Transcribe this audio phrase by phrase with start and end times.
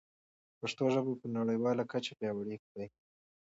[0.59, 2.87] پښتو ژبه په نړیواله کچه پیاوړې کړئ.